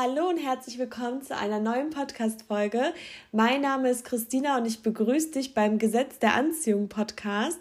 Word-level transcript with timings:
Hallo 0.00 0.28
und 0.28 0.38
herzlich 0.38 0.78
willkommen 0.78 1.22
zu 1.22 1.36
einer 1.36 1.58
neuen 1.58 1.90
Podcast-Folge. 1.90 2.94
Mein 3.32 3.62
Name 3.62 3.90
ist 3.90 4.04
Christina 4.04 4.56
und 4.56 4.64
ich 4.64 4.80
begrüße 4.80 5.32
dich 5.32 5.54
beim 5.54 5.80
Gesetz 5.80 6.20
der 6.20 6.34
Anziehung 6.34 6.88
Podcast. 6.88 7.58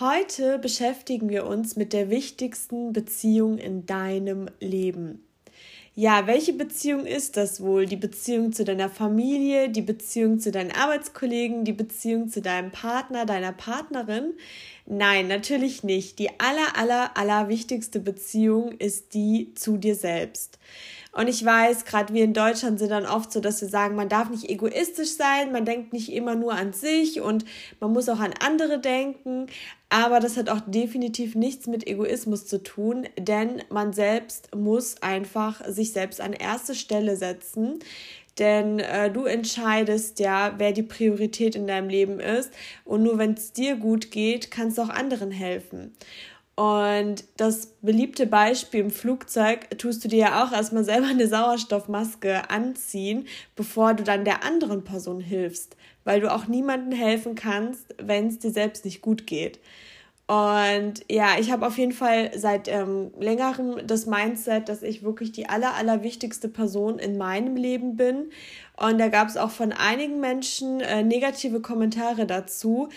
Heute 0.00 0.58
beschäftigen 0.58 1.28
wir 1.28 1.46
uns 1.46 1.76
mit 1.76 1.92
der 1.92 2.10
wichtigsten 2.10 2.92
Beziehung 2.92 3.56
in 3.56 3.86
deinem 3.86 4.48
Leben. 4.58 5.24
Ja, 5.94 6.26
welche 6.26 6.54
Beziehung 6.54 7.06
ist 7.06 7.36
das 7.36 7.60
wohl? 7.60 7.86
Die 7.86 7.94
Beziehung 7.94 8.52
zu 8.52 8.64
deiner 8.64 8.88
Familie, 8.88 9.68
die 9.68 9.82
Beziehung 9.82 10.40
zu 10.40 10.50
deinen 10.50 10.72
Arbeitskollegen, 10.72 11.64
die 11.64 11.72
Beziehung 11.72 12.28
zu 12.30 12.42
deinem 12.42 12.72
Partner, 12.72 13.26
deiner 13.26 13.52
Partnerin? 13.52 14.34
Nein, 14.86 15.28
natürlich 15.28 15.84
nicht. 15.84 16.18
Die 16.18 16.30
aller, 16.40 16.76
aller, 16.76 17.16
aller 17.16 17.48
wichtigste 17.48 18.00
Beziehung 18.00 18.72
ist 18.72 19.14
die 19.14 19.54
zu 19.54 19.76
dir 19.76 19.94
selbst. 19.94 20.58
Und 21.12 21.26
ich 21.26 21.44
weiß, 21.44 21.86
gerade 21.86 22.14
wir 22.14 22.22
in 22.22 22.34
Deutschland 22.34 22.78
sind 22.78 22.90
dann 22.90 23.04
oft 23.04 23.32
so, 23.32 23.40
dass 23.40 23.60
wir 23.60 23.68
sagen, 23.68 23.96
man 23.96 24.08
darf 24.08 24.30
nicht 24.30 24.48
egoistisch 24.48 25.16
sein, 25.16 25.50
man 25.50 25.64
denkt 25.64 25.92
nicht 25.92 26.12
immer 26.12 26.36
nur 26.36 26.52
an 26.52 26.72
sich 26.72 27.20
und 27.20 27.44
man 27.80 27.92
muss 27.92 28.08
auch 28.08 28.20
an 28.20 28.32
andere 28.38 28.78
denken. 28.78 29.46
Aber 29.88 30.20
das 30.20 30.36
hat 30.36 30.48
auch 30.48 30.60
definitiv 30.64 31.34
nichts 31.34 31.66
mit 31.66 31.84
Egoismus 31.84 32.46
zu 32.46 32.62
tun, 32.62 33.08
denn 33.18 33.60
man 33.70 33.92
selbst 33.92 34.54
muss 34.54 35.02
einfach 35.02 35.66
sich 35.66 35.92
selbst 35.92 36.20
an 36.20 36.32
erste 36.32 36.76
Stelle 36.76 37.16
setzen. 37.16 37.80
Denn 38.38 38.78
äh, 38.78 39.10
du 39.10 39.24
entscheidest 39.24 40.20
ja, 40.20 40.54
wer 40.58 40.72
die 40.72 40.82
Priorität 40.82 41.54
in 41.54 41.66
deinem 41.66 41.88
Leben 41.88 42.20
ist. 42.20 42.52
Und 42.84 43.02
nur 43.02 43.18
wenn 43.18 43.34
es 43.34 43.52
dir 43.52 43.76
gut 43.76 44.10
geht, 44.10 44.50
kannst 44.50 44.78
du 44.78 44.82
auch 44.82 44.88
anderen 44.88 45.30
helfen. 45.30 45.94
Und 46.60 47.24
das 47.38 47.68
beliebte 47.80 48.26
Beispiel 48.26 48.80
im 48.80 48.90
Flugzeug 48.90 49.78
tust 49.78 50.04
du 50.04 50.08
dir 50.08 50.18
ja 50.18 50.44
auch 50.44 50.52
erstmal 50.52 50.84
selber 50.84 51.06
eine 51.06 51.26
Sauerstoffmaske 51.26 52.50
anziehen, 52.50 53.26
bevor 53.56 53.94
du 53.94 54.04
dann 54.04 54.26
der 54.26 54.44
anderen 54.44 54.84
Person 54.84 55.20
hilfst, 55.20 55.76
weil 56.04 56.20
du 56.20 56.30
auch 56.30 56.48
niemandem 56.48 56.92
helfen 56.92 57.34
kannst, 57.34 57.94
wenn 57.96 58.26
es 58.26 58.40
dir 58.40 58.50
selbst 58.50 58.84
nicht 58.84 59.00
gut 59.00 59.26
geht. 59.26 59.58
Und 60.30 61.04
ja, 61.10 61.40
ich 61.40 61.50
habe 61.50 61.66
auf 61.66 61.76
jeden 61.76 61.90
Fall 61.90 62.30
seit 62.36 62.68
ähm, 62.68 63.10
längerem 63.18 63.84
das 63.84 64.06
Mindset, 64.06 64.68
dass 64.68 64.84
ich 64.84 65.02
wirklich 65.02 65.32
die 65.32 65.48
aller, 65.48 65.74
aller 65.74 66.04
wichtigste 66.04 66.48
Person 66.48 67.00
in 67.00 67.18
meinem 67.18 67.56
Leben 67.56 67.96
bin. 67.96 68.30
Und 68.76 68.98
da 68.98 69.08
gab 69.08 69.26
es 69.26 69.36
auch 69.36 69.50
von 69.50 69.72
einigen 69.72 70.20
Menschen 70.20 70.80
äh, 70.82 71.02
negative 71.02 71.58
Kommentare 71.58 72.26
dazu, 72.26 72.90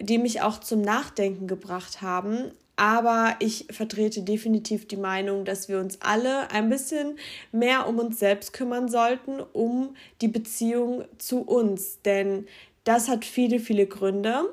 die 0.00 0.18
mich 0.18 0.42
auch 0.42 0.58
zum 0.58 0.80
Nachdenken 0.80 1.46
gebracht 1.46 2.02
haben. 2.02 2.50
Aber 2.74 3.36
ich 3.38 3.68
vertrete 3.70 4.22
definitiv 4.22 4.88
die 4.88 4.96
Meinung, 4.96 5.44
dass 5.44 5.68
wir 5.68 5.78
uns 5.78 6.00
alle 6.02 6.50
ein 6.50 6.68
bisschen 6.68 7.20
mehr 7.52 7.86
um 7.86 8.00
uns 8.00 8.18
selbst 8.18 8.52
kümmern 8.52 8.88
sollten, 8.88 9.38
um 9.52 9.94
die 10.22 10.28
Beziehung 10.28 11.04
zu 11.18 11.42
uns. 11.42 12.02
Denn 12.02 12.48
das 12.82 13.08
hat 13.08 13.24
viele, 13.24 13.60
viele 13.60 13.86
Gründe. 13.86 14.52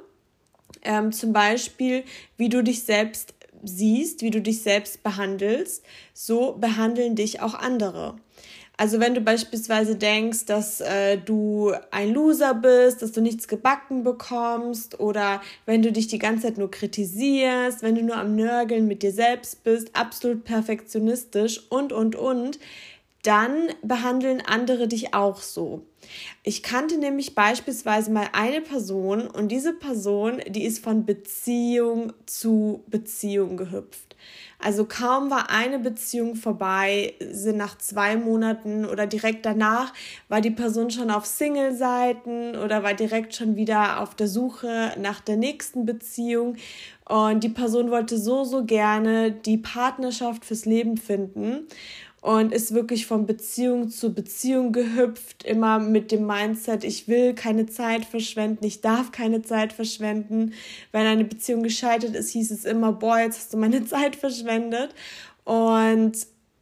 Ähm, 0.83 1.11
zum 1.11 1.33
Beispiel, 1.33 2.03
wie 2.37 2.49
du 2.49 2.63
dich 2.63 2.83
selbst 2.83 3.33
siehst, 3.63 4.21
wie 4.21 4.29
du 4.29 4.41
dich 4.41 4.61
selbst 4.61 5.03
behandelst, 5.03 5.83
so 6.13 6.53
behandeln 6.53 7.15
dich 7.15 7.41
auch 7.41 7.53
andere. 7.53 8.15
Also 8.79 8.99
wenn 8.99 9.15
du 9.15 9.21
beispielsweise 9.21 9.95
denkst, 9.95 10.45
dass 10.45 10.81
äh, 10.81 11.17
du 11.17 11.73
ein 11.89 12.13
Loser 12.13 12.53
bist, 12.53 13.01
dass 13.01 13.11
du 13.11 13.21
nichts 13.21 13.47
gebacken 13.47 14.03
bekommst 14.03 14.99
oder 14.99 15.41
wenn 15.65 15.81
du 15.81 15.91
dich 15.91 16.05
die 16.07 16.19
ganze 16.19 16.43
Zeit 16.43 16.59
nur 16.59 16.69
kritisierst, 16.69 17.81
wenn 17.81 17.95
du 17.95 18.03
nur 18.03 18.17
am 18.17 18.35
Nörgeln 18.35 18.87
mit 18.87 19.01
dir 19.01 19.11
selbst 19.11 19.63
bist, 19.63 19.89
absolut 19.95 20.43
perfektionistisch 20.43 21.59
und, 21.71 21.91
und, 21.91 22.15
und, 22.15 22.59
dann 23.27 23.69
behandeln 23.81 24.41
andere 24.41 24.87
dich 24.87 25.13
auch 25.13 25.41
so. 25.41 25.83
Ich 26.43 26.63
kannte 26.63 26.97
nämlich 26.97 27.35
beispielsweise 27.35 28.09
mal 28.09 28.29
eine 28.31 28.61
Person 28.61 29.27
und 29.27 29.49
diese 29.49 29.73
Person, 29.73 30.39
die 30.47 30.63
ist 30.63 30.81
von 30.81 31.05
Beziehung 31.05 32.13
zu 32.25 32.83
Beziehung 32.87 33.57
gehüpft. 33.57 34.15
Also 34.59 34.85
kaum 34.85 35.29
war 35.29 35.51
eine 35.51 35.77
Beziehung 35.77 36.35
vorbei, 36.35 37.13
sind 37.19 37.57
nach 37.57 37.77
zwei 37.77 38.15
Monaten 38.15 38.85
oder 38.85 39.05
direkt 39.05 39.45
danach, 39.45 39.93
war 40.29 40.41
die 40.41 40.51
Person 40.51 40.89
schon 40.89 41.11
auf 41.11 41.25
Single-Seiten 41.25 42.55
oder 42.55 42.81
war 42.81 42.93
direkt 42.93 43.35
schon 43.35 43.55
wieder 43.55 44.01
auf 44.01 44.15
der 44.15 44.27
Suche 44.27 44.93
nach 44.99 45.19
der 45.19 45.37
nächsten 45.37 45.85
Beziehung. 45.85 46.55
Und 47.07 47.43
die 47.43 47.49
Person 47.49 47.91
wollte 47.91 48.17
so, 48.17 48.43
so 48.43 48.65
gerne 48.65 49.31
die 49.31 49.57
Partnerschaft 49.57 50.43
fürs 50.43 50.65
Leben 50.65 50.97
finden 50.97 51.67
und 52.27 52.51
ist 52.51 52.73
wirklich 52.73 53.07
von 53.07 53.25
Beziehung 53.25 53.89
zu 53.89 54.13
Beziehung 54.13 54.73
gehüpft, 54.73 55.45
immer 55.45 55.79
mit 55.79 56.11
dem 56.11 56.27
Mindset, 56.27 56.83
ich 56.83 57.07
will 57.07 57.33
keine 57.33 57.67
Zeit 57.67 58.03
verschwenden, 58.03 58.65
ich 58.65 58.81
darf 58.81 59.13
keine 59.13 59.43
Zeit 59.43 59.71
verschwenden. 59.71 60.51
Wenn 60.91 61.07
eine 61.07 61.23
Beziehung 61.23 61.63
gescheitert 61.63 62.15
ist, 62.15 62.31
hieß 62.31 62.51
es 62.51 62.65
immer, 62.65 62.91
boah, 62.91 63.19
jetzt 63.19 63.37
hast 63.37 63.53
du 63.53 63.57
meine 63.57 63.85
Zeit 63.85 64.17
verschwendet. 64.17 64.93
Und 65.45 66.17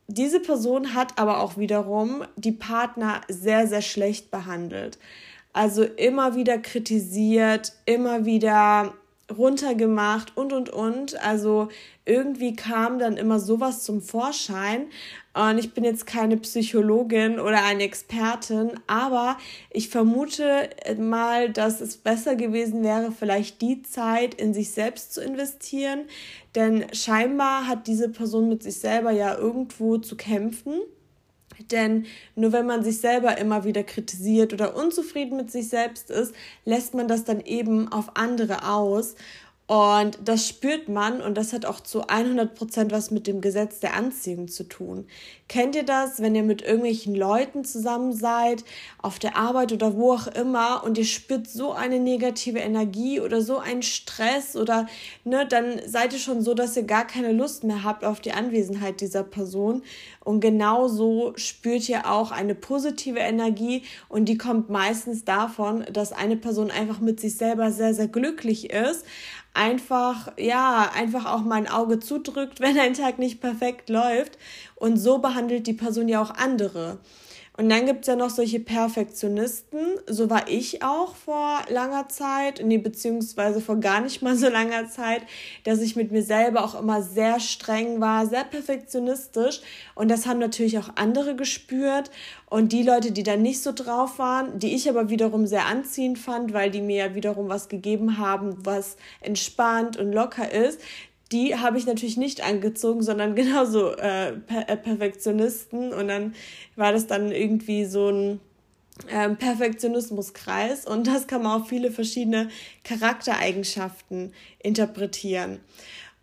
diese 0.07 0.39
Person 0.39 0.93
hat 0.93 1.17
aber 1.17 1.39
auch 1.39 1.57
wiederum 1.57 2.21
die 2.35 2.51
Partner 2.51 3.21
sehr, 3.27 3.65
sehr 3.65 3.81
schlecht 3.81 4.29
behandelt. 4.29 4.99
Also 5.51 5.81
immer 5.81 6.35
wieder 6.35 6.59
kritisiert, 6.59 7.73
immer 7.87 8.25
wieder 8.25 8.93
runtergemacht 9.35 10.37
und 10.37 10.53
und 10.53 10.69
und. 10.69 11.19
Also 11.23 11.69
irgendwie 12.05 12.55
kam 12.55 12.99
dann 12.99 13.17
immer 13.17 13.39
sowas 13.39 13.83
zum 13.83 14.03
Vorschein. 14.03 14.85
Und 15.35 15.57
ich 15.57 15.73
bin 15.73 15.84
jetzt 15.84 16.07
keine 16.07 16.38
Psychologin 16.38 17.41
oder 17.41 17.66
eine 17.66 17.84
Expertin, 17.84 18.79
aber 18.88 19.38
ich 19.69 19.90
vermute 19.90 20.69
mal, 20.97 21.51
dass 21.51 21.81
es 21.81 21.97
besser 21.97 22.38
gewesen 22.38 22.84
wäre, 22.84 23.12
vielleicht 23.12 23.62
die 23.62 23.81
Zeit 23.81 24.34
in 24.35 24.53
sich 24.53 24.72
selbst 24.72 25.13
zu 25.13 25.22
investieren. 25.22 26.06
Denn 26.56 26.85
scheinbar 26.94 27.68
hat 27.68 27.88
diese 27.88 28.07
Person 28.07 28.47
mit 28.47 28.63
sich 28.63 28.79
selber 28.79 29.12
ja 29.12 29.38
irgendwo 29.38 29.97
zu 29.97 30.16
kämpfen. 30.16 30.79
Denn 31.72 32.06
nur 32.35 32.53
wenn 32.53 32.66
man 32.66 32.84
sich 32.84 33.00
selber 33.00 33.38
immer 33.38 33.66
wieder 33.66 33.84
kritisiert 33.84 34.53
oder 34.53 34.75
unzufrieden 34.75 35.38
mit 35.38 35.52
sich 35.52 35.67
selbst 35.67 36.12
ist, 36.12 36.34
lässt 36.63 36.94
man 36.94 37.07
das 37.09 37.25
dann 37.25 37.41
eben 37.41 37.91
auf 37.91 38.16
andere 38.16 38.69
aus. 38.69 39.16
Und 39.67 40.19
das 40.23 40.47
spürt 40.47 40.89
man 40.89 41.21
und 41.21 41.35
das 41.35 41.51
hat 41.51 41.65
auch 41.65 41.79
zu 41.79 42.07
100 42.07 42.53
Prozent 42.53 42.91
was 42.91 43.09
mit 43.09 43.25
dem 43.25 43.41
Gesetz 43.41 43.79
der 43.79 43.95
Anziehung 43.95 44.47
zu 44.47 44.63
tun. 44.65 45.07
Kennt 45.47 45.75
ihr 45.75 45.83
das, 45.83 46.21
wenn 46.21 46.35
ihr 46.35 46.43
mit 46.43 46.61
irgendwelchen 46.61 47.15
Leuten 47.15 47.65
zusammen 47.65 48.13
seid, 48.13 48.63
auf 49.01 49.17
der 49.17 49.35
Arbeit 49.35 49.73
oder 49.73 49.95
wo 49.95 50.13
auch 50.13 50.27
immer 50.27 50.83
und 50.83 50.99
ihr 50.99 51.05
spürt 51.05 51.47
so 51.47 51.71
eine 51.71 51.99
negative 51.99 52.59
Energie 52.59 53.19
oder 53.19 53.41
so 53.41 53.57
einen 53.57 53.81
Stress 53.81 54.55
oder 54.55 54.85
ne, 55.23 55.47
dann 55.47 55.81
seid 55.87 56.13
ihr 56.13 56.19
schon 56.19 56.43
so, 56.43 56.53
dass 56.53 56.77
ihr 56.77 56.83
gar 56.83 57.07
keine 57.07 57.31
Lust 57.31 57.63
mehr 57.63 57.83
habt 57.83 58.05
auf 58.05 58.19
die 58.19 58.33
Anwesenheit 58.33 59.01
dieser 59.01 59.23
Person. 59.23 59.81
Und 60.23 60.41
genauso 60.41 61.33
spürt 61.37 61.89
ihr 61.89 62.07
auch 62.11 62.31
eine 62.31 62.53
positive 62.53 63.19
Energie 63.19 63.81
und 64.09 64.25
die 64.25 64.37
kommt 64.37 64.69
meistens 64.69 65.25
davon, 65.25 65.85
dass 65.91 66.11
eine 66.11 66.37
Person 66.37 66.69
einfach 66.69 66.99
mit 66.99 67.19
sich 67.19 67.35
selber 67.35 67.71
sehr, 67.71 67.95
sehr 67.95 68.07
glücklich 68.07 68.69
ist 68.69 69.05
einfach, 69.55 70.31
ja, 70.38 70.91
einfach 70.93 71.25
auch 71.25 71.41
mal 71.41 71.55
ein 71.55 71.69
Auge 71.69 71.99
zudrückt, 71.99 72.59
wenn 72.59 72.77
ein 72.77 72.93
Tag 72.93 73.17
nicht 73.17 73.41
perfekt 73.41 73.89
läuft. 73.89 74.38
Und 74.75 74.97
so 74.97 75.19
behandelt 75.19 75.67
die 75.67 75.73
Person 75.73 76.07
ja 76.07 76.21
auch 76.21 76.31
andere. 76.35 76.99
Und 77.57 77.69
dann 77.69 77.85
gibt 77.85 78.01
es 78.01 78.07
ja 78.07 78.17
noch 78.17 78.29
solche 78.29 78.59
Perfektionisten, 78.59 79.79
so 80.07 80.29
war 80.29 80.49
ich 80.49 80.83
auch 80.83 81.16
vor 81.16 81.61
langer 81.69 82.09
Zeit, 82.09 82.61
nee, 82.63 82.77
beziehungsweise 82.77 83.61
vor 83.61 83.77
gar 83.77 84.01
nicht 84.01 84.21
mal 84.21 84.35
so 84.35 84.49
langer 84.49 84.89
Zeit, 84.89 85.21
dass 85.63 85.79
ich 85.79 85.95
mit 85.95 86.11
mir 86.11 86.21
selber 86.21 86.66
auch 86.66 86.77
immer 86.77 87.01
sehr 87.01 87.40
streng 87.40 88.02
war, 88.02 88.28
sehr 88.28 88.43
perfektionistisch. 88.43 89.61
Und 89.96 90.09
das 90.09 90.25
haben 90.25 90.40
natürlich 90.40 90.78
auch 90.79 90.90
andere 90.96 91.35
gespürt. 91.35 92.11
Und 92.47 92.73
die 92.73 92.84
Leute, 92.84 93.11
die 93.11 93.23
da 93.23 93.37
nicht 93.37 93.63
so 93.63 93.72
drauf 93.72 94.19
waren, 94.19 94.59
die 94.59 94.75
ich 94.75 94.90
aber 94.90 95.09
wiederum 95.09 95.47
sehr 95.47 95.66
anziehend 95.66 96.19
fand, 96.19 96.53
weil 96.53 96.72
die 96.72 96.81
mir 96.81 97.07
ja 97.07 97.16
wiederum 97.16 97.47
was 97.47 97.69
gegeben 97.69 98.17
haben, 98.17 98.57
was 98.66 98.97
entspannt 99.22 99.97
und 99.97 100.11
locker 100.11 100.52
ist, 100.52 100.81
die 101.31 101.55
habe 101.55 101.77
ich 101.77 101.85
natürlich 101.85 102.17
nicht 102.17 102.43
angezogen, 102.43 103.01
sondern 103.01 103.35
genauso 103.35 103.91
äh, 103.91 104.33
per 104.33 104.69
äh, 104.69 104.77
Perfektionisten. 104.77 105.93
Und 105.93 106.07
dann 106.07 106.35
war 106.75 106.91
das 106.91 107.07
dann 107.07 107.31
irgendwie 107.31 107.85
so 107.85 108.09
ein 108.09 108.39
ähm, 109.09 109.37
Perfektionismuskreis. 109.37 110.85
Und 110.85 111.07
das 111.07 111.27
kann 111.27 111.43
man 111.43 111.61
auf 111.61 111.67
viele 111.67 111.91
verschiedene 111.91 112.49
Charaktereigenschaften 112.83 114.33
interpretieren. 114.61 115.59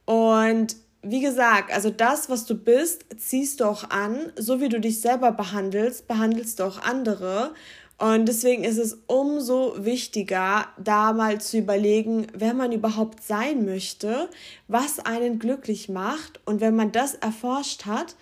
Und 0.04 0.76
wie 1.02 1.20
gesagt, 1.20 1.72
also 1.72 1.90
das, 1.90 2.30
was 2.30 2.46
du 2.46 2.54
bist, 2.54 3.04
ziehst 3.18 3.60
du 3.60 3.64
auch 3.64 3.90
an. 3.90 4.32
So 4.36 4.60
wie 4.60 4.68
du 4.68 4.80
dich 4.80 5.00
selber 5.00 5.32
behandelst, 5.32 6.06
behandelst 6.06 6.60
du 6.60 6.64
auch 6.64 6.80
andere. 6.80 7.54
Und 8.02 8.26
deswegen 8.26 8.64
ist 8.64 8.78
es 8.78 8.98
umso 9.06 9.84
wichtiger, 9.84 10.66
da 10.76 11.12
mal 11.12 11.40
zu 11.40 11.58
überlegen, 11.58 12.26
wer 12.34 12.52
man 12.52 12.72
überhaupt 12.72 13.22
sein 13.22 13.64
möchte, 13.64 14.28
was 14.66 14.98
einen 14.98 15.38
glücklich 15.38 15.88
macht. 15.88 16.40
Und 16.44 16.60
wenn 16.60 16.74
man 16.74 16.90
das 16.90 17.14
erforscht 17.14 17.86
hat, 17.86 18.16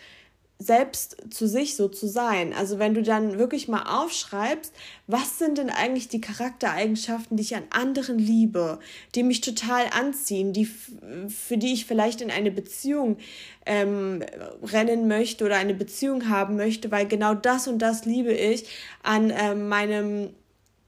selbst 0.63 1.17
zu 1.31 1.49
sich 1.49 1.75
so 1.75 1.89
zu 1.89 2.07
sein. 2.07 2.53
Also 2.53 2.79
wenn 2.79 2.93
du 2.93 3.03
dann 3.03 3.39
wirklich 3.39 3.67
mal 3.67 3.83
aufschreibst, 3.83 4.75
was 5.07 5.39
sind 5.39 5.57
denn 5.57 5.71
eigentlich 5.71 6.09
die 6.09 6.21
Charaktereigenschaften, 6.21 7.39
die 7.39 7.43
ich 7.43 7.57
an 7.57 7.63
anderen 7.71 8.19
liebe, 8.19 8.79
die 9.15 9.23
mich 9.23 9.41
total 9.41 9.87
anziehen, 9.99 10.53
die 10.53 10.67
für 10.67 11.57
die 11.57 11.73
ich 11.73 11.87
vielleicht 11.87 12.21
in 12.21 12.31
eine 12.31 12.51
Beziehung 12.51 13.17
ähm, 13.65 14.23
rennen 14.63 15.09
möchte 15.09 15.47
oder 15.47 15.57
eine 15.57 15.75
Beziehung 15.75 16.29
haben 16.29 16.57
möchte, 16.57 16.91
weil 16.91 17.07
genau 17.07 17.33
das 17.33 17.67
und 17.67 17.79
das 17.79 18.05
liebe 18.05 18.33
ich 18.33 18.67
an 19.03 19.33
ähm, 19.35 19.67
meinem 19.67 20.29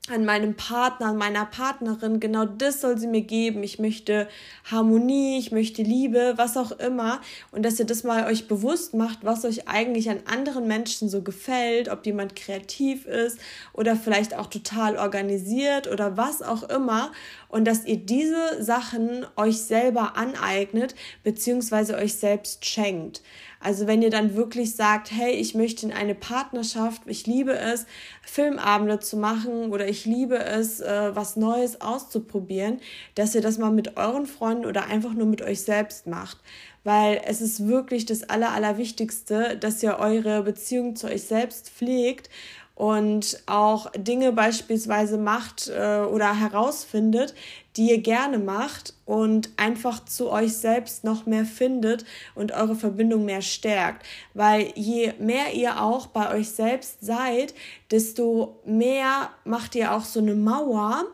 an 0.08 0.24
meinem 0.24 0.56
Partner, 0.56 1.10
an 1.10 1.16
meiner 1.16 1.46
Partnerin, 1.46 2.18
genau 2.18 2.44
das 2.44 2.80
soll 2.80 2.98
sie 2.98 3.06
mir 3.06 3.20
geben. 3.20 3.62
Ich 3.62 3.78
möchte 3.78 4.28
Harmonie, 4.68 5.38
ich 5.38 5.52
möchte 5.52 5.82
Liebe, 5.82 6.34
was 6.36 6.56
auch 6.56 6.72
immer. 6.72 7.20
Und 7.52 7.62
dass 7.62 7.78
ihr 7.78 7.84
das 7.84 8.02
mal 8.02 8.26
euch 8.26 8.48
bewusst 8.48 8.94
macht, 8.94 9.20
was 9.22 9.44
euch 9.44 9.68
eigentlich 9.68 10.10
an 10.10 10.18
anderen 10.26 10.66
Menschen 10.66 11.08
so 11.08 11.22
gefällt, 11.22 11.88
ob 11.88 12.04
jemand 12.04 12.34
kreativ 12.34 13.06
ist 13.06 13.38
oder 13.72 13.94
vielleicht 13.94 14.36
auch 14.36 14.48
total 14.48 14.96
organisiert 14.96 15.86
oder 15.86 16.16
was 16.16 16.42
auch 16.42 16.64
immer. 16.64 17.12
Und 17.52 17.66
dass 17.66 17.84
ihr 17.84 17.98
diese 17.98 18.62
Sachen 18.62 19.26
euch 19.36 19.58
selber 19.58 20.16
aneignet, 20.16 20.94
beziehungsweise 21.22 21.96
euch 21.96 22.14
selbst 22.14 22.64
schenkt. 22.64 23.22
Also 23.60 23.86
wenn 23.86 24.02
ihr 24.02 24.10
dann 24.10 24.34
wirklich 24.34 24.74
sagt, 24.74 25.12
hey, 25.12 25.34
ich 25.34 25.54
möchte 25.54 25.86
in 25.86 25.92
eine 25.92 26.14
Partnerschaft, 26.14 27.02
ich 27.06 27.26
liebe 27.26 27.52
es, 27.52 27.86
Filmabende 28.22 28.98
zu 28.98 29.16
machen 29.16 29.70
oder 29.70 29.86
ich 29.86 30.06
liebe 30.06 30.38
es, 30.38 30.80
äh, 30.80 31.14
was 31.14 31.36
Neues 31.36 31.80
auszuprobieren, 31.80 32.80
dass 33.14 33.34
ihr 33.34 33.42
das 33.42 33.58
mal 33.58 33.70
mit 33.70 33.96
euren 33.98 34.26
Freunden 34.26 34.64
oder 34.64 34.86
einfach 34.86 35.12
nur 35.12 35.26
mit 35.26 35.42
euch 35.42 35.60
selbst 35.60 36.06
macht. 36.08 36.38
Weil 36.84 37.20
es 37.26 37.40
ist 37.40 37.68
wirklich 37.68 38.06
das 38.06 38.24
Aller, 38.24 38.50
Allerwichtigste, 38.50 39.56
dass 39.56 39.82
ihr 39.82 39.98
eure 39.98 40.42
Beziehung 40.42 40.96
zu 40.96 41.06
euch 41.06 41.22
selbst 41.22 41.70
pflegt 41.70 42.30
und 42.74 43.42
auch 43.46 43.90
Dinge 43.96 44.32
beispielsweise 44.32 45.18
macht 45.18 45.68
äh, 45.68 46.00
oder 46.00 46.34
herausfindet, 46.34 47.34
die 47.76 47.90
ihr 47.90 47.98
gerne 47.98 48.38
macht 48.38 48.94
und 49.06 49.50
einfach 49.56 50.04
zu 50.04 50.30
euch 50.30 50.56
selbst 50.56 51.04
noch 51.04 51.26
mehr 51.26 51.44
findet 51.44 52.04
und 52.34 52.52
eure 52.52 52.74
Verbindung 52.74 53.24
mehr 53.24 53.42
stärkt. 53.42 54.06
Weil 54.34 54.72
je 54.74 55.12
mehr 55.18 55.54
ihr 55.54 55.82
auch 55.82 56.06
bei 56.06 56.34
euch 56.34 56.50
selbst 56.50 56.98
seid, 57.04 57.54
desto 57.90 58.60
mehr 58.64 59.30
macht 59.44 59.74
ihr 59.74 59.92
auch 59.94 60.04
so 60.04 60.20
eine 60.20 60.34
Mauer, 60.34 61.04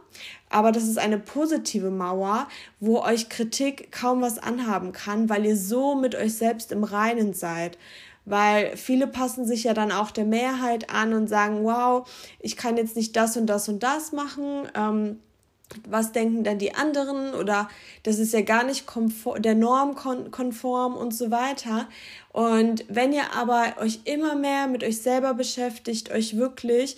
aber 0.50 0.72
das 0.72 0.84
ist 0.84 0.98
eine 0.98 1.18
positive 1.18 1.90
Mauer, 1.90 2.48
wo 2.80 3.00
euch 3.00 3.28
Kritik 3.28 3.92
kaum 3.92 4.22
was 4.22 4.38
anhaben 4.38 4.92
kann, 4.92 5.28
weil 5.28 5.44
ihr 5.44 5.56
so 5.56 5.94
mit 5.94 6.14
euch 6.14 6.34
selbst 6.34 6.72
im 6.72 6.84
Reinen 6.84 7.34
seid 7.34 7.78
weil 8.28 8.76
viele 8.76 9.06
passen 9.06 9.46
sich 9.46 9.64
ja 9.64 9.74
dann 9.74 9.92
auch 9.92 10.10
der 10.10 10.24
Mehrheit 10.24 10.90
an 10.90 11.12
und 11.14 11.28
sagen, 11.28 11.64
wow, 11.64 12.08
ich 12.40 12.56
kann 12.56 12.76
jetzt 12.76 12.96
nicht 12.96 13.16
das 13.16 13.36
und 13.36 13.46
das 13.46 13.68
und 13.68 13.82
das 13.82 14.12
machen. 14.12 14.68
Ähm, 14.74 15.18
was 15.86 16.12
denken 16.12 16.44
dann 16.44 16.58
die 16.58 16.74
anderen 16.74 17.34
oder 17.34 17.68
das 18.02 18.18
ist 18.18 18.32
ja 18.32 18.40
gar 18.40 18.64
nicht 18.64 18.86
der 19.38 19.54
Norm 19.54 19.94
konform 19.94 20.96
und 20.96 21.14
so 21.14 21.30
weiter. 21.30 21.88
Und 22.32 22.84
wenn 22.88 23.12
ihr 23.12 23.34
aber 23.34 23.74
euch 23.80 24.00
immer 24.04 24.34
mehr 24.34 24.66
mit 24.66 24.82
euch 24.82 25.02
selber 25.02 25.34
beschäftigt, 25.34 26.10
euch 26.10 26.36
wirklich 26.36 26.96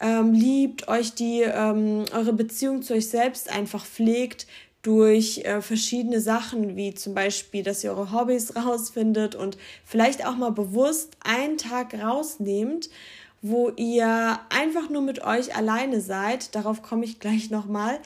ähm, 0.00 0.32
liebt, 0.32 0.88
euch 0.88 1.14
die 1.14 1.42
ähm, 1.42 2.04
eure 2.12 2.32
Beziehung 2.32 2.82
zu 2.82 2.94
euch 2.94 3.08
selbst 3.08 3.50
einfach 3.50 3.84
pflegt 3.84 4.46
durch 4.82 5.38
äh, 5.38 5.60
verschiedene 5.60 6.20
Sachen, 6.20 6.76
wie 6.76 6.94
zum 6.94 7.14
Beispiel, 7.14 7.62
dass 7.62 7.82
ihr 7.82 7.90
eure 7.90 8.12
Hobbys 8.12 8.54
rausfindet 8.56 9.34
und 9.34 9.58
vielleicht 9.84 10.26
auch 10.26 10.36
mal 10.36 10.52
bewusst 10.52 11.16
einen 11.24 11.58
Tag 11.58 11.94
rausnehmt, 11.94 12.88
wo 13.42 13.70
ihr 13.70 14.40
einfach 14.50 14.88
nur 14.88 15.02
mit 15.02 15.24
euch 15.24 15.54
alleine 15.56 16.00
seid. 16.00 16.54
Darauf 16.54 16.82
komme 16.82 17.04
ich 17.04 17.20
gleich 17.20 17.50
nochmal. 17.50 17.98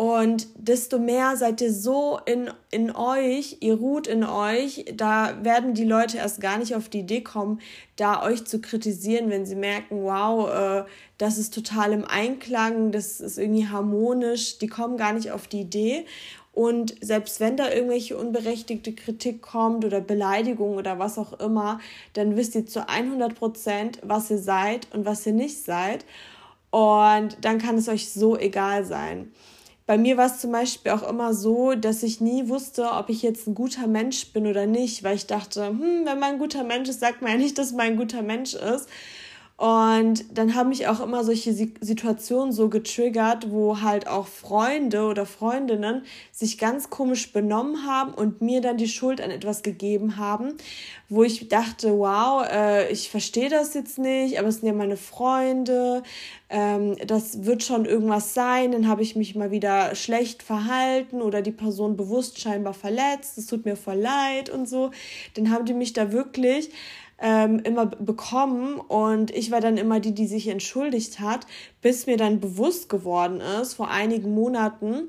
Und 0.00 0.46
desto 0.54 0.98
mehr 0.98 1.36
seid 1.36 1.60
ihr 1.60 1.74
so 1.74 2.20
in, 2.24 2.50
in 2.70 2.90
euch, 2.90 3.58
ihr 3.60 3.74
ruht 3.74 4.06
in 4.06 4.24
euch, 4.24 4.86
da 4.94 5.44
werden 5.44 5.74
die 5.74 5.84
Leute 5.84 6.16
erst 6.16 6.40
gar 6.40 6.56
nicht 6.56 6.74
auf 6.74 6.88
die 6.88 7.00
Idee 7.00 7.20
kommen, 7.20 7.60
da 7.96 8.22
euch 8.22 8.46
zu 8.46 8.62
kritisieren, 8.62 9.28
wenn 9.28 9.44
sie 9.44 9.56
merken, 9.56 10.02
wow, 10.02 10.48
äh, 10.48 10.84
das 11.18 11.36
ist 11.36 11.52
total 11.52 11.92
im 11.92 12.06
Einklang, 12.06 12.92
das 12.92 13.20
ist 13.20 13.36
irgendwie 13.36 13.68
harmonisch, 13.68 14.56
die 14.56 14.68
kommen 14.68 14.96
gar 14.96 15.12
nicht 15.12 15.32
auf 15.32 15.48
die 15.48 15.60
Idee. 15.60 16.06
Und 16.54 16.94
selbst 17.02 17.38
wenn 17.38 17.58
da 17.58 17.70
irgendwelche 17.70 18.16
unberechtigte 18.16 18.94
Kritik 18.94 19.42
kommt 19.42 19.84
oder 19.84 20.00
Beleidigung 20.00 20.76
oder 20.78 20.98
was 20.98 21.18
auch 21.18 21.38
immer, 21.40 21.78
dann 22.14 22.38
wisst 22.38 22.54
ihr 22.54 22.64
zu 22.64 22.88
100 22.88 23.34
Prozent, 23.34 23.98
was 24.02 24.30
ihr 24.30 24.38
seid 24.38 24.88
und 24.94 25.04
was 25.04 25.26
ihr 25.26 25.34
nicht 25.34 25.62
seid. 25.62 26.06
Und 26.70 27.36
dann 27.42 27.58
kann 27.58 27.76
es 27.76 27.86
euch 27.86 28.10
so 28.10 28.38
egal 28.38 28.86
sein. 28.86 29.30
Bei 29.90 29.98
mir 29.98 30.16
war 30.16 30.26
es 30.26 30.38
zum 30.38 30.52
Beispiel 30.52 30.92
auch 30.92 31.02
immer 31.02 31.34
so, 31.34 31.74
dass 31.74 32.04
ich 32.04 32.20
nie 32.20 32.48
wusste, 32.48 32.92
ob 32.92 33.08
ich 33.08 33.22
jetzt 33.22 33.48
ein 33.48 33.56
guter 33.56 33.88
Mensch 33.88 34.32
bin 34.32 34.46
oder 34.46 34.64
nicht, 34.64 35.02
weil 35.02 35.16
ich 35.16 35.26
dachte, 35.26 35.66
hm, 35.66 36.02
wenn 36.04 36.20
man 36.20 36.34
ein 36.34 36.38
guter 36.38 36.62
Mensch 36.62 36.88
ist, 36.88 37.00
sagt 37.00 37.22
man 37.22 37.32
ja 37.32 37.38
nicht, 37.38 37.58
dass 37.58 37.72
man 37.72 37.86
ein 37.86 37.96
guter 37.96 38.22
Mensch 38.22 38.54
ist. 38.54 38.88
Und 39.60 40.38
dann 40.38 40.54
haben 40.54 40.70
mich 40.70 40.86
auch 40.86 41.00
immer 41.00 41.22
solche 41.22 41.52
Situationen 41.52 42.50
so 42.50 42.70
getriggert, 42.70 43.50
wo 43.50 43.82
halt 43.82 44.08
auch 44.08 44.26
Freunde 44.26 45.02
oder 45.02 45.26
Freundinnen 45.26 46.06
sich 46.32 46.56
ganz 46.56 46.88
komisch 46.88 47.30
benommen 47.34 47.86
haben 47.86 48.14
und 48.14 48.40
mir 48.40 48.62
dann 48.62 48.78
die 48.78 48.88
Schuld 48.88 49.20
an 49.20 49.30
etwas 49.30 49.62
gegeben 49.62 50.16
haben, 50.16 50.54
wo 51.10 51.24
ich 51.24 51.50
dachte, 51.50 51.98
wow, 51.98 52.42
äh, 52.50 52.90
ich 52.90 53.10
verstehe 53.10 53.50
das 53.50 53.74
jetzt 53.74 53.98
nicht, 53.98 54.38
aber 54.38 54.48
es 54.48 54.60
sind 54.60 54.68
ja 54.68 54.72
meine 54.72 54.96
Freunde, 54.96 56.04
ähm, 56.48 56.96
das 57.06 57.44
wird 57.44 57.62
schon 57.62 57.84
irgendwas 57.84 58.32
sein, 58.32 58.72
dann 58.72 58.88
habe 58.88 59.02
ich 59.02 59.14
mich 59.14 59.34
mal 59.34 59.50
wieder 59.50 59.94
schlecht 59.94 60.42
verhalten 60.42 61.20
oder 61.20 61.42
die 61.42 61.52
Person 61.52 61.98
bewusst 61.98 62.40
scheinbar 62.40 62.72
verletzt, 62.72 63.36
es 63.36 63.44
tut 63.44 63.66
mir 63.66 63.76
voll 63.76 63.98
leid 63.98 64.48
und 64.48 64.66
so. 64.66 64.90
Dann 65.34 65.50
haben 65.50 65.66
die 65.66 65.74
mich 65.74 65.92
da 65.92 66.12
wirklich 66.12 66.70
ähm, 67.20 67.60
immer 67.60 67.86
bekommen. 67.86 68.80
Und 68.80 69.30
ich 69.30 69.50
war 69.50 69.60
dann 69.60 69.76
immer 69.76 70.00
die, 70.00 70.14
die 70.14 70.26
sich 70.26 70.48
entschuldigt 70.48 71.20
hat, 71.20 71.46
bis 71.80 72.06
mir 72.06 72.16
dann 72.16 72.40
bewusst 72.40 72.88
geworden 72.88 73.40
ist, 73.40 73.74
vor 73.74 73.90
einigen 73.90 74.34
Monaten, 74.34 75.08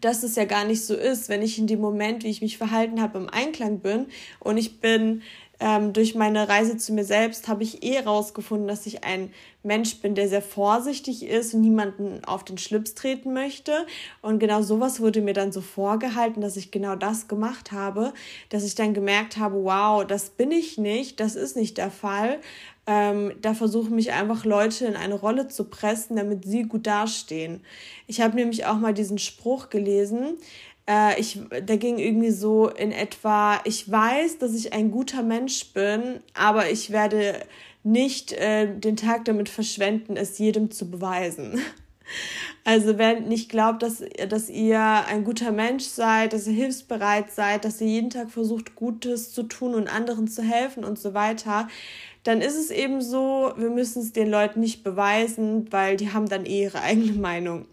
dass 0.00 0.22
es 0.22 0.36
ja 0.36 0.44
gar 0.44 0.64
nicht 0.64 0.84
so 0.84 0.94
ist, 0.94 1.28
wenn 1.28 1.42
ich 1.42 1.58
in 1.58 1.66
dem 1.66 1.80
Moment, 1.80 2.22
wie 2.22 2.28
ich 2.28 2.42
mich 2.42 2.58
verhalten 2.58 3.00
habe, 3.00 3.18
im 3.18 3.28
Einklang 3.28 3.80
bin 3.80 4.06
und 4.38 4.56
ich 4.56 4.80
bin 4.80 5.22
ähm, 5.60 5.92
durch 5.92 6.14
meine 6.14 6.48
Reise 6.48 6.76
zu 6.76 6.92
mir 6.92 7.04
selbst 7.04 7.48
habe 7.48 7.64
ich 7.64 7.82
eh 7.82 7.98
rausgefunden, 7.98 8.68
dass 8.68 8.86
ich 8.86 9.02
ein 9.02 9.32
Mensch 9.64 9.96
bin, 10.00 10.14
der 10.14 10.28
sehr 10.28 10.42
vorsichtig 10.42 11.24
ist 11.24 11.52
und 11.52 11.62
niemanden 11.62 12.24
auf 12.24 12.44
den 12.44 12.58
Schlips 12.58 12.94
treten 12.94 13.32
möchte. 13.32 13.86
Und 14.22 14.38
genau 14.38 14.62
sowas 14.62 15.00
wurde 15.00 15.20
mir 15.20 15.34
dann 15.34 15.50
so 15.50 15.60
vorgehalten, 15.60 16.40
dass 16.40 16.56
ich 16.56 16.70
genau 16.70 16.94
das 16.94 17.26
gemacht 17.26 17.72
habe, 17.72 18.12
dass 18.50 18.62
ich 18.62 18.76
dann 18.76 18.94
gemerkt 18.94 19.36
habe, 19.36 19.64
wow, 19.64 20.06
das 20.06 20.30
bin 20.30 20.52
ich 20.52 20.78
nicht, 20.78 21.18
das 21.18 21.34
ist 21.34 21.56
nicht 21.56 21.76
der 21.76 21.90
Fall. 21.90 22.38
Ähm, 22.86 23.34
da 23.42 23.52
versuchen 23.52 23.96
mich 23.96 24.12
einfach 24.12 24.44
Leute 24.44 24.86
in 24.86 24.96
eine 24.96 25.14
Rolle 25.14 25.48
zu 25.48 25.64
pressen, 25.64 26.16
damit 26.16 26.44
sie 26.46 26.62
gut 26.62 26.86
dastehen. 26.86 27.60
Ich 28.06 28.20
habe 28.20 28.36
nämlich 28.36 28.64
auch 28.64 28.78
mal 28.78 28.94
diesen 28.94 29.18
Spruch 29.18 29.70
gelesen, 29.70 30.38
äh, 30.88 31.20
ich, 31.20 31.38
der 31.50 31.76
ging 31.76 31.98
irgendwie 31.98 32.30
so 32.30 32.68
in 32.68 32.90
etwa, 32.90 33.60
ich 33.64 33.90
weiß, 33.90 34.38
dass 34.38 34.54
ich 34.54 34.72
ein 34.72 34.90
guter 34.90 35.22
Mensch 35.22 35.72
bin, 35.72 36.20
aber 36.34 36.70
ich 36.70 36.90
werde 36.90 37.42
nicht 37.84 38.32
äh, 38.32 38.74
den 38.74 38.96
Tag 38.96 39.26
damit 39.26 39.48
verschwenden, 39.48 40.16
es 40.16 40.38
jedem 40.38 40.70
zu 40.70 40.90
beweisen. 40.90 41.60
Also 42.64 42.96
wer 42.96 43.20
nicht 43.20 43.50
glaubt, 43.50 43.82
dass, 43.82 44.02
dass 44.30 44.48
ihr 44.48 44.80
ein 44.80 45.24
guter 45.24 45.52
Mensch 45.52 45.84
seid, 45.84 46.32
dass 46.32 46.46
ihr 46.46 46.54
hilfsbereit 46.54 47.30
seid, 47.30 47.66
dass 47.66 47.82
ihr 47.82 47.86
jeden 47.86 48.08
Tag 48.08 48.30
versucht, 48.30 48.74
Gutes 48.76 49.32
zu 49.32 49.42
tun 49.42 49.74
und 49.74 49.88
anderen 49.88 50.26
zu 50.26 50.42
helfen 50.42 50.84
und 50.84 50.98
so 50.98 51.12
weiter, 51.12 51.68
dann 52.24 52.40
ist 52.40 52.56
es 52.56 52.70
eben 52.70 53.02
so, 53.02 53.52
wir 53.56 53.68
müssen 53.68 54.02
es 54.02 54.12
den 54.12 54.30
Leuten 54.30 54.60
nicht 54.60 54.84
beweisen, 54.84 55.70
weil 55.70 55.98
die 55.98 56.12
haben 56.12 56.28
dann 56.28 56.46
eh 56.46 56.62
ihre 56.62 56.80
eigene 56.80 57.12
Meinung. 57.12 57.66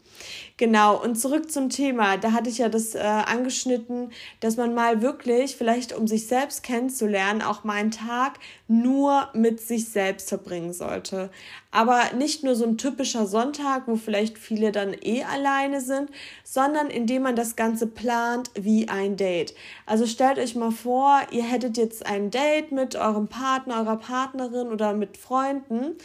Genau, 0.57 1.01
und 1.03 1.15
zurück 1.15 1.51
zum 1.51 1.69
Thema. 1.69 2.15
Da 2.15 2.31
hatte 2.31 2.49
ich 2.49 2.59
ja 2.59 2.69
das 2.69 2.95
äh, 2.95 2.99
angeschnitten, 2.99 4.11
dass 4.39 4.55
man 4.55 4.73
mal 4.73 5.01
wirklich, 5.01 5.57
vielleicht 5.57 5.93
um 5.93 6.07
sich 6.07 6.27
selbst 6.27 6.63
kennenzulernen, 6.63 7.41
auch 7.41 7.65
mal 7.65 7.73
einen 7.73 7.91
Tag 7.91 8.39
nur 8.69 9.27
mit 9.33 9.59
sich 9.59 9.89
selbst 9.89 10.29
verbringen 10.29 10.71
sollte. 10.71 11.29
Aber 11.71 12.13
nicht 12.17 12.45
nur 12.45 12.55
so 12.55 12.65
ein 12.65 12.77
typischer 12.77 13.27
Sonntag, 13.27 13.83
wo 13.87 13.97
vielleicht 13.97 14.37
viele 14.37 14.71
dann 14.71 14.95
eh 15.01 15.23
alleine 15.25 15.81
sind, 15.81 16.09
sondern 16.45 16.87
indem 16.87 17.23
man 17.23 17.35
das 17.35 17.57
Ganze 17.57 17.85
plant 17.85 18.49
wie 18.55 18.87
ein 18.87 19.17
Date. 19.17 19.53
Also 19.85 20.07
stellt 20.07 20.39
euch 20.39 20.55
mal 20.55 20.71
vor, 20.71 21.19
ihr 21.31 21.43
hättet 21.43 21.75
jetzt 21.75 22.05
ein 22.05 22.31
Date 22.31 22.71
mit 22.71 22.95
eurem 22.95 23.27
Partner, 23.27 23.81
eurer 23.81 23.97
Partnerin 23.97 24.69
oder 24.69 24.93
mit 24.93 25.17
Freunden 25.17 25.97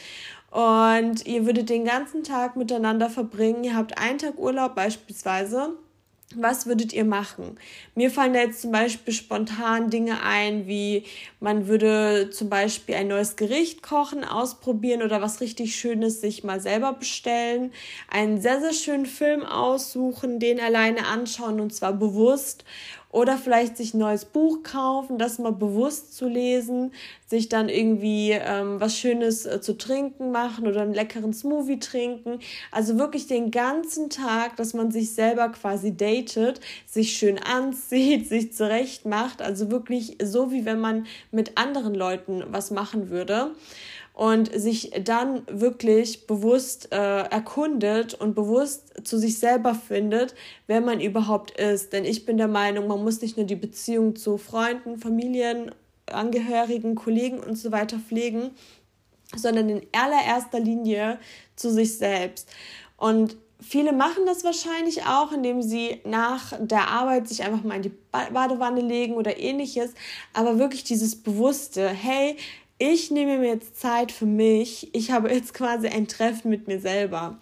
und 0.50 1.26
ihr 1.26 1.46
würdet 1.46 1.70
den 1.70 1.84
ganzen 1.84 2.24
Tag 2.24 2.56
miteinander 2.56 3.08
verbringen. 3.08 3.64
Ihr 3.64 3.76
habt 3.76 3.98
einen 3.98 4.18
Tag 4.18 4.38
Urlaub 4.38 4.74
beispielsweise 4.74 5.76
was 6.36 6.66
würdet 6.66 6.92
ihr 6.92 7.04
machen? 7.04 7.58
Mir 7.96 8.10
fallen 8.10 8.34
da 8.34 8.40
jetzt 8.40 8.62
zum 8.62 8.70
Beispiel 8.70 9.12
spontan 9.12 9.90
Dinge 9.90 10.22
ein, 10.22 10.68
wie 10.68 11.04
man 11.40 11.66
würde 11.66 12.30
zum 12.30 12.48
Beispiel 12.48 12.94
ein 12.94 13.08
neues 13.08 13.34
Gericht 13.34 13.82
kochen, 13.82 14.22
ausprobieren 14.22 15.02
oder 15.02 15.20
was 15.20 15.40
richtig 15.40 15.74
Schönes 15.74 16.20
sich 16.20 16.44
mal 16.44 16.60
selber 16.60 16.92
bestellen, 16.92 17.72
einen 18.08 18.40
sehr, 18.40 18.60
sehr 18.60 18.74
schönen 18.74 19.06
Film 19.06 19.42
aussuchen, 19.42 20.38
den 20.38 20.60
alleine 20.60 21.06
anschauen 21.06 21.58
und 21.58 21.74
zwar 21.74 21.94
bewusst 21.94 22.64
oder 23.12 23.36
vielleicht 23.36 23.76
sich 23.76 23.94
ein 23.94 23.98
neues 23.98 24.24
Buch 24.24 24.62
kaufen, 24.62 25.18
das 25.18 25.38
mal 25.38 25.52
bewusst 25.52 26.16
zu 26.16 26.28
lesen, 26.28 26.92
sich 27.26 27.48
dann 27.48 27.68
irgendwie 27.68 28.30
ähm, 28.30 28.80
was 28.80 28.96
Schönes 28.96 29.46
äh, 29.46 29.60
zu 29.60 29.76
trinken 29.76 30.30
machen 30.30 30.66
oder 30.66 30.82
einen 30.82 30.94
leckeren 30.94 31.32
Smoothie 31.32 31.80
trinken. 31.80 32.38
Also 32.70 32.98
wirklich 32.98 33.26
den 33.26 33.50
ganzen 33.50 34.10
Tag, 34.10 34.56
dass 34.56 34.74
man 34.74 34.90
sich 34.90 35.12
selber 35.12 35.48
quasi 35.48 35.96
datet, 35.96 36.60
sich 36.86 37.14
schön 37.16 37.38
anzieht, 37.38 38.28
sich 38.28 38.52
zurecht 38.52 39.06
macht. 39.06 39.42
Also 39.42 39.70
wirklich 39.70 40.16
so, 40.22 40.52
wie 40.52 40.64
wenn 40.64 40.80
man 40.80 41.06
mit 41.32 41.58
anderen 41.58 41.94
Leuten 41.94 42.44
was 42.50 42.70
machen 42.70 43.10
würde 43.10 43.52
und 44.20 44.52
sich 44.52 44.90
dann 45.02 45.44
wirklich 45.50 46.26
bewusst 46.26 46.92
äh, 46.92 47.22
erkundet 47.22 48.12
und 48.12 48.34
bewusst 48.34 48.92
zu 49.02 49.18
sich 49.18 49.38
selber 49.38 49.74
findet, 49.74 50.34
wer 50.66 50.82
man 50.82 51.00
überhaupt 51.00 51.52
ist. 51.52 51.94
Denn 51.94 52.04
ich 52.04 52.26
bin 52.26 52.36
der 52.36 52.46
Meinung, 52.46 52.86
man 52.86 53.02
muss 53.02 53.22
nicht 53.22 53.38
nur 53.38 53.46
die 53.46 53.56
Beziehung 53.56 54.16
zu 54.16 54.36
Freunden, 54.36 54.98
Familien, 54.98 55.74
Angehörigen, 56.04 56.96
Kollegen 56.96 57.40
und 57.40 57.56
so 57.56 57.72
weiter 57.72 57.98
pflegen, 57.98 58.50
sondern 59.34 59.70
in 59.70 59.86
allererster 59.92 60.60
Linie 60.60 61.18
zu 61.56 61.70
sich 61.70 61.96
selbst. 61.96 62.46
Und 62.98 63.38
viele 63.58 63.94
machen 63.94 64.26
das 64.26 64.44
wahrscheinlich 64.44 65.06
auch, 65.06 65.32
indem 65.32 65.62
sie 65.62 66.02
nach 66.04 66.52
der 66.60 66.88
Arbeit 66.88 67.26
sich 67.26 67.42
einfach 67.42 67.62
mal 67.62 67.76
in 67.76 67.82
die 67.82 67.92
Badewanne 68.12 68.80
legen 68.80 69.14
oder 69.14 69.38
ähnliches. 69.38 69.94
Aber 70.34 70.58
wirklich 70.58 70.84
dieses 70.84 71.16
bewusste, 71.16 71.88
hey, 71.88 72.36
ich 72.80 73.10
nehme 73.10 73.38
mir 73.38 73.48
jetzt 73.48 73.78
Zeit 73.78 74.10
für 74.10 74.26
mich. 74.26 74.88
Ich 74.94 75.10
habe 75.10 75.30
jetzt 75.30 75.52
quasi 75.52 75.86
ein 75.86 76.08
Treffen 76.08 76.48
mit 76.50 76.66
mir 76.66 76.80
selber. 76.80 77.38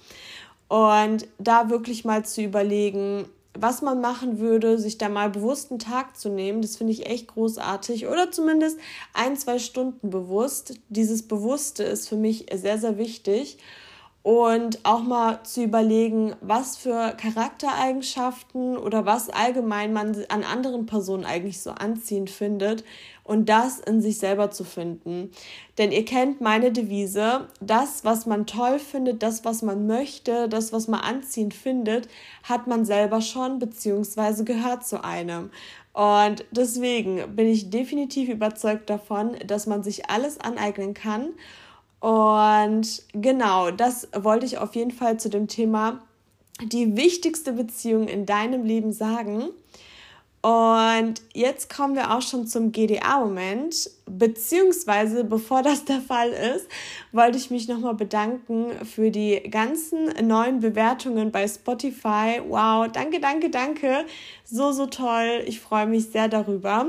Und 0.67 1.29
da 1.39 1.71
wirklich 1.71 2.05
mal 2.05 2.25
zu 2.25 2.43
überlegen, 2.43 3.25
was 3.55 3.81
man 3.81 4.01
machen 4.01 4.41
würde, 4.41 4.79
sich 4.79 4.99
da 4.99 5.09
mal 5.09 5.31
bewusst 5.31 5.71
einen 5.71 5.79
Tag 5.79 6.17
zu 6.19 6.29
nehmen, 6.29 6.61
das 6.61 6.77
finde 6.77 6.93
ich 6.93 7.07
echt 7.07 7.29
großartig. 7.29 8.09
Oder 8.09 8.33
zumindest 8.33 8.79
ein, 9.15 9.37
zwei 9.37 9.61
Stunden 9.61 10.11
bewusst. 10.11 10.75
Dieses 10.89 11.27
Bewusste 11.27 11.85
ist 11.85 12.09
für 12.09 12.17
mich 12.17 12.47
sehr, 12.53 12.79
sehr 12.79 12.99
wichtig 12.99 13.59
und 14.23 14.81
auch 14.83 15.03
mal 15.03 15.43
zu 15.45 15.63
überlegen, 15.63 16.35
was 16.41 16.77
für 16.77 17.15
Charaktereigenschaften 17.17 18.77
oder 18.77 19.07
was 19.07 19.31
allgemein 19.31 19.93
man 19.93 20.17
an 20.29 20.43
anderen 20.45 20.87
Personen 20.87 21.25
eigentlich 21.25 21.63
so 21.63 21.71
anziehend 21.71 22.29
findet 22.29 22.85
und 23.29 23.49
das 23.49 23.79
in 23.79 24.01
sich 24.01 24.19
selber 24.19 24.51
zu 24.51 24.65
finden. 24.65 25.31
Denn 25.79 25.93
ihr 25.93 26.05
kennt 26.05 26.41
meine 26.41 26.73
Devise, 26.73 27.47
das, 27.61 28.05
was 28.05 28.27
man 28.27 28.47
toll 28.47 28.81
findet, 28.81 29.23
das, 29.23 29.45
was 29.45 29.63
man 29.63 29.87
möchte, 29.87 30.49
das, 30.49 30.73
was 30.73 30.89
man 30.89 31.01
anziehend 31.01 31.55
findet, 31.55 32.09
hat 32.43 32.67
man 32.67 32.85
selber 32.85 33.21
schon 33.21 33.61
beziehungsweise 33.61 34.43
gehört 34.43 34.87
zu 34.87 35.05
einem. 35.05 35.51
Und 35.93 36.45
deswegen 36.51 37.37
bin 37.37 37.47
ich 37.47 37.71
definitiv 37.71 38.29
überzeugt 38.29 38.91
davon, 38.91 39.37
dass 39.47 39.67
man 39.67 39.83
sich 39.83 40.11
alles 40.11 40.41
aneignen 40.41 40.95
kann 40.95 41.31
und 42.01 43.03
genau, 43.13 43.71
das 43.71 44.09
wollte 44.15 44.47
ich 44.47 44.59
auf 44.59 44.75
jeden 44.75 44.93
Fall 44.93 45.19
zu 45.19 45.29
dem 45.29 45.49
Thema 45.49 46.01
die 46.63 46.97
wichtigste 46.97 47.53
Beziehung 47.53 48.09
in 48.09 48.27
deinem 48.27 48.65
Leben 48.65 48.93
sagen. 48.93 49.49
Und 50.49 51.21
jetzt 51.35 51.69
kommen 51.69 51.95
wir 51.95 52.11
auch 52.11 52.23
schon 52.23 52.47
zum 52.47 52.73
GDA-Moment. 52.73 53.91
Beziehungsweise, 54.07 55.25
bevor 55.25 55.61
das 55.63 55.85
der 55.85 56.01
Fall 56.01 56.31
ist, 56.31 56.67
wollte 57.13 57.37
ich 57.37 57.51
mich 57.51 57.69
nochmal 57.69 57.93
bedanken 57.93 58.71
für 58.87 59.11
die 59.11 59.43
ganzen 59.51 60.07
neuen 60.27 60.61
Bewertungen 60.61 61.33
bei 61.33 61.47
Spotify. 61.47 62.41
Wow, 62.49 62.91
danke, 62.91 63.21
danke, 63.21 63.51
danke. 63.51 64.07
So, 64.43 64.73
so 64.73 64.87
toll. 64.87 65.43
Ich 65.45 65.61
freue 65.61 65.87
mich 65.87 66.07
sehr 66.07 66.29
darüber. 66.29 66.87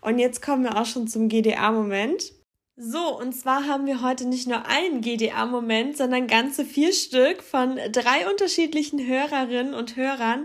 Und 0.00 0.18
jetzt 0.18 0.40
kommen 0.40 0.64
wir 0.64 0.80
auch 0.80 0.86
schon 0.86 1.06
zum 1.06 1.28
GDA-Moment. 1.28 2.32
So, 2.78 3.18
und 3.18 3.32
zwar 3.32 3.66
haben 3.66 3.86
wir 3.86 4.02
heute 4.02 4.28
nicht 4.28 4.46
nur 4.46 4.66
einen 4.66 5.00
GDA-Moment, 5.00 5.96
sondern 5.96 6.26
ganze 6.26 6.62
vier 6.66 6.92
Stück 6.92 7.42
von 7.42 7.78
drei 7.90 8.30
unterschiedlichen 8.30 9.06
Hörerinnen 9.06 9.72
und 9.72 9.96
Hörern. 9.96 10.44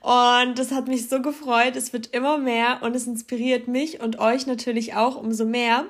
Und 0.00 0.58
das 0.58 0.70
hat 0.70 0.88
mich 0.88 1.08
so 1.08 1.20
gefreut. 1.20 1.76
Es 1.76 1.92
wird 1.92 2.08
immer 2.08 2.38
mehr 2.38 2.78
und 2.82 2.94
es 2.94 3.06
inspiriert 3.06 3.68
mich 3.68 4.00
und 4.00 4.18
euch 4.18 4.46
natürlich 4.46 4.94
auch 4.94 5.16
umso 5.16 5.44
mehr. 5.44 5.84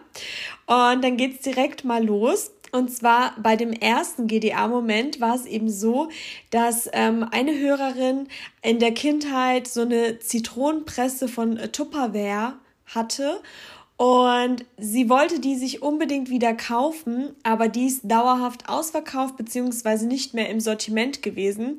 Und 0.67 1.05
dann 1.05 1.17
geht's 1.17 1.43
direkt 1.43 1.85
mal 1.85 2.05
los. 2.05 2.53
Und 2.71 2.91
zwar 2.91 3.35
bei 3.41 3.57
dem 3.57 3.73
ersten 3.73 4.27
GDA-Moment 4.27 5.21
war 5.21 5.35
es 5.35 5.47
eben 5.47 5.71
so, 5.71 6.09
dass 6.51 6.89
ähm, 6.93 7.27
eine 7.31 7.59
Hörerin 7.59 8.29
in 8.63 8.79
der 8.79 8.93
Kindheit 8.93 9.67
so 9.69 9.83
eine 9.83 10.19
Zitronenpresse 10.19 11.29
von 11.29 11.57
Tupperware 11.73 12.55
hatte 12.87 13.41
und 13.99 14.65
sie 14.77 15.11
wollte 15.11 15.41
die 15.41 15.57
sich 15.57 15.83
unbedingt 15.83 16.31
wieder 16.31 16.55
kaufen, 16.55 17.35
aber 17.43 17.67
die 17.67 17.89
ist 17.89 18.03
dauerhaft 18.05 18.69
ausverkauft 18.69 19.37
beziehungsweise 19.37 20.07
nicht 20.07 20.35
mehr 20.35 20.49
im 20.51 20.61
Sortiment 20.61 21.21
gewesen. 21.21 21.79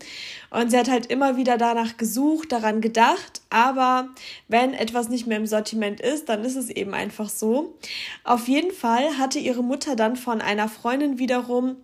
Und 0.49 0.69
sie 0.69 0.77
hat 0.77 0.89
halt 0.89 1.05
immer 1.05 1.37
wieder 1.37 1.57
danach 1.57 1.95
gesucht, 1.95 2.51
daran 2.51 2.81
gedacht, 2.81 3.41
aber 3.49 4.09
wenn 4.49 4.73
etwas 4.73 5.07
nicht 5.07 5.27
mehr 5.27 5.37
im 5.37 5.47
Sortiment 5.47 6.01
ist, 6.01 6.27
dann 6.27 6.43
ist 6.43 6.57
es 6.57 6.69
eben 6.69 6.93
einfach 6.93 7.29
so. 7.29 7.77
Auf 8.25 8.49
jeden 8.49 8.71
Fall 8.71 9.17
hatte 9.17 9.39
ihre 9.39 9.63
Mutter 9.63 9.95
dann 9.95 10.17
von 10.17 10.41
einer 10.41 10.67
Freundin 10.67 11.19
wiederum 11.19 11.77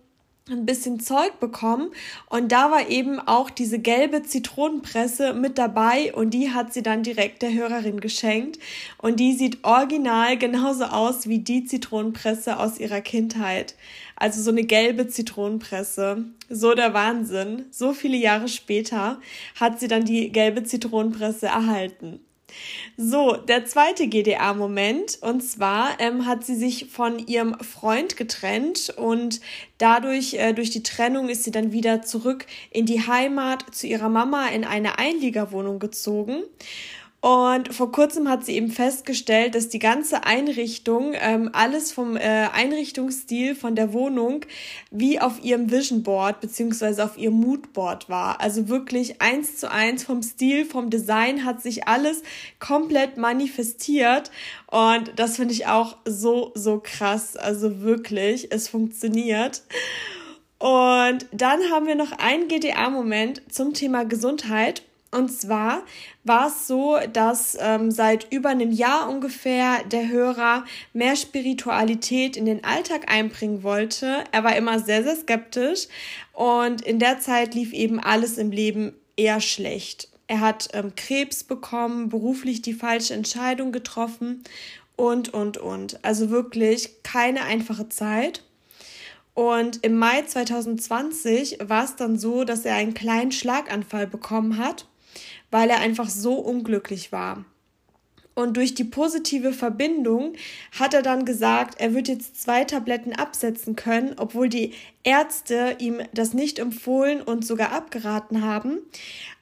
ein 0.48 0.64
bisschen 0.64 1.00
Zeug 1.00 1.40
bekommen 1.40 1.90
und 2.30 2.52
da 2.52 2.70
war 2.70 2.88
eben 2.88 3.18
auch 3.18 3.50
diese 3.50 3.80
gelbe 3.80 4.22
Zitronenpresse 4.22 5.34
mit 5.34 5.58
dabei 5.58 6.14
und 6.14 6.30
die 6.30 6.52
hat 6.52 6.72
sie 6.72 6.84
dann 6.84 7.02
direkt 7.02 7.42
der 7.42 7.52
Hörerin 7.52 7.98
geschenkt 7.98 8.60
und 8.98 9.18
die 9.18 9.32
sieht 9.32 9.64
original 9.64 10.38
genauso 10.38 10.84
aus 10.84 11.28
wie 11.28 11.40
die 11.40 11.64
Zitronenpresse 11.64 12.60
aus 12.60 12.78
ihrer 12.78 13.00
Kindheit. 13.00 13.74
Also 14.14 14.40
so 14.40 14.50
eine 14.50 14.62
gelbe 14.62 15.08
Zitronenpresse. 15.08 16.24
So 16.48 16.74
der 16.74 16.94
Wahnsinn. 16.94 17.66
So 17.70 17.92
viele 17.92 18.16
Jahre 18.16 18.48
später 18.48 19.20
hat 19.60 19.78
sie 19.78 19.88
dann 19.88 20.04
die 20.04 20.30
gelbe 20.30 20.62
Zitronenpresse 20.62 21.46
erhalten. 21.46 22.20
So, 22.96 23.36
der 23.36 23.66
zweite 23.66 24.08
GDA-Moment. 24.08 25.18
Und 25.20 25.42
zwar 25.42 26.00
ähm, 26.00 26.26
hat 26.26 26.44
sie 26.44 26.54
sich 26.54 26.86
von 26.90 27.18
ihrem 27.26 27.58
Freund 27.60 28.16
getrennt 28.16 28.94
und 28.96 29.40
dadurch, 29.78 30.34
äh, 30.34 30.52
durch 30.52 30.70
die 30.70 30.82
Trennung, 30.82 31.28
ist 31.28 31.44
sie 31.44 31.50
dann 31.50 31.72
wieder 31.72 32.02
zurück 32.02 32.46
in 32.70 32.86
die 32.86 33.06
Heimat 33.06 33.74
zu 33.74 33.86
ihrer 33.86 34.08
Mama 34.08 34.48
in 34.48 34.64
eine 34.64 34.98
Einliegerwohnung 34.98 35.78
gezogen. 35.78 36.42
Und 37.20 37.74
vor 37.74 37.90
kurzem 37.90 38.28
hat 38.28 38.44
sie 38.44 38.56
eben 38.56 38.70
festgestellt, 38.70 39.54
dass 39.54 39.68
die 39.68 39.78
ganze 39.78 40.24
Einrichtung, 40.24 41.14
ähm, 41.14 41.50
alles 41.52 41.90
vom 41.90 42.16
äh, 42.16 42.20
Einrichtungsstil 42.20 43.54
von 43.54 43.74
der 43.74 43.92
Wohnung 43.92 44.42
wie 44.90 45.18
auf 45.18 45.42
ihrem 45.42 45.70
Vision 45.70 46.02
Board 46.02 46.40
beziehungsweise 46.40 47.02
auf 47.02 47.18
ihrem 47.18 47.40
Moodboard 47.40 48.08
war. 48.08 48.40
Also 48.40 48.68
wirklich 48.68 49.20
eins 49.20 49.56
zu 49.56 49.70
eins 49.70 50.04
vom 50.04 50.22
Stil, 50.22 50.66
vom 50.66 50.90
Design 50.90 51.44
hat 51.44 51.62
sich 51.62 51.88
alles 51.88 52.22
komplett 52.60 53.16
manifestiert. 53.16 54.30
Und 54.66 55.12
das 55.16 55.36
finde 55.36 55.54
ich 55.54 55.66
auch 55.66 55.96
so, 56.04 56.52
so 56.54 56.80
krass. 56.82 57.36
Also 57.36 57.80
wirklich, 57.80 58.52
es 58.52 58.68
funktioniert. 58.68 59.62
Und 60.58 61.26
dann 61.32 61.70
haben 61.70 61.86
wir 61.86 61.96
noch 61.96 62.12
einen 62.12 62.48
GDA-Moment 62.48 63.42
zum 63.50 63.74
Thema 63.74 64.04
Gesundheit. 64.04 64.82
Und 65.16 65.30
zwar 65.30 65.82
war 66.24 66.48
es 66.48 66.66
so, 66.66 66.98
dass 67.10 67.56
ähm, 67.58 67.90
seit 67.90 68.30
über 68.30 68.50
einem 68.50 68.70
Jahr 68.70 69.08
ungefähr 69.08 69.82
der 69.84 70.08
Hörer 70.08 70.66
mehr 70.92 71.16
Spiritualität 71.16 72.36
in 72.36 72.44
den 72.44 72.64
Alltag 72.64 73.10
einbringen 73.10 73.62
wollte. 73.62 74.24
Er 74.32 74.44
war 74.44 74.54
immer 74.56 74.78
sehr, 74.78 75.02
sehr 75.04 75.16
skeptisch 75.16 75.86
und 76.34 76.82
in 76.82 76.98
der 76.98 77.18
Zeit 77.18 77.54
lief 77.54 77.72
eben 77.72 77.98
alles 77.98 78.36
im 78.36 78.50
Leben 78.50 78.92
eher 79.16 79.40
schlecht. 79.40 80.10
Er 80.26 80.40
hat 80.40 80.68
ähm, 80.74 80.92
Krebs 80.94 81.44
bekommen, 81.44 82.10
beruflich 82.10 82.60
die 82.60 82.74
falsche 82.74 83.14
Entscheidung 83.14 83.72
getroffen 83.72 84.44
und, 84.96 85.32
und, 85.32 85.56
und. 85.56 86.04
Also 86.04 86.28
wirklich 86.28 87.02
keine 87.04 87.44
einfache 87.44 87.88
Zeit. 87.88 88.42
Und 89.32 89.82
im 89.82 89.96
Mai 89.96 90.22
2020 90.26 91.58
war 91.62 91.84
es 91.84 91.96
dann 91.96 92.18
so, 92.18 92.44
dass 92.44 92.66
er 92.66 92.74
einen 92.74 92.92
kleinen 92.92 93.32
Schlaganfall 93.32 94.06
bekommen 94.06 94.58
hat 94.58 94.84
weil 95.56 95.70
er 95.70 95.80
einfach 95.80 96.10
so 96.10 96.34
unglücklich 96.34 97.12
war. 97.12 97.46
Und 98.34 98.58
durch 98.58 98.74
die 98.74 98.84
positive 98.84 99.54
Verbindung 99.54 100.34
hat 100.78 100.92
er 100.92 101.00
dann 101.00 101.24
gesagt, 101.24 101.80
er 101.80 101.94
wird 101.94 102.08
jetzt 102.08 102.42
zwei 102.42 102.64
Tabletten 102.64 103.14
absetzen 103.14 103.74
können, 103.74 104.16
obwohl 104.18 104.50
die 104.50 104.74
Ärzte 105.02 105.76
ihm 105.78 106.02
das 106.12 106.34
nicht 106.34 106.58
empfohlen 106.58 107.22
und 107.22 107.46
sogar 107.46 107.72
abgeraten 107.72 108.42
haben. 108.42 108.80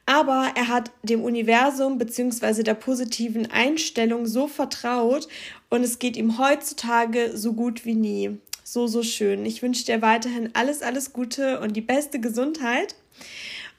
aber 0.05 0.51
er 0.55 0.69
hat 0.69 0.91
dem 1.03 1.21
Universum 1.21 1.97
bzw. 1.97 2.63
der 2.63 2.75
positiven 2.75 3.51
Einstellung 3.51 4.25
so 4.25 4.47
vertraut 4.47 5.27
und 5.69 5.83
es 5.83 5.99
geht 5.99 6.15
ihm 6.15 6.37
heutzutage 6.37 7.35
so 7.35 7.51
gut 7.51 7.83
wie 7.83 7.95
nie. 7.95 8.37
So, 8.63 8.87
so 8.87 9.03
schön. 9.03 9.45
Ich 9.45 9.61
wünsche 9.61 9.83
dir 9.83 10.01
weiterhin 10.01 10.51
alles, 10.53 10.81
alles 10.81 11.11
Gute 11.11 11.59
und 11.59 11.75
die 11.75 11.81
beste 11.81 12.21
Gesundheit. 12.21 12.95